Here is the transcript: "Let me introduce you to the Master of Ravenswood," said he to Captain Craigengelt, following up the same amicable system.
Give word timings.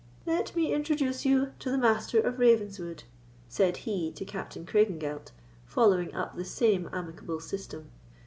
"Let 0.25 0.55
me 0.55 0.73
introduce 0.73 1.25
you 1.27 1.51
to 1.59 1.69
the 1.69 1.77
Master 1.77 2.19
of 2.19 2.39
Ravenswood," 2.39 3.03
said 3.47 3.77
he 3.85 4.11
to 4.13 4.25
Captain 4.25 4.65
Craigengelt, 4.65 5.31
following 5.67 6.11
up 6.15 6.35
the 6.35 6.43
same 6.43 6.89
amicable 6.91 7.39
system. 7.39 7.91